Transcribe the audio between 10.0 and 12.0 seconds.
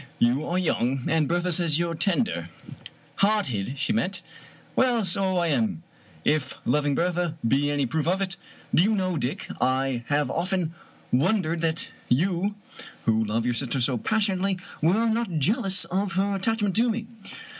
have often won dered that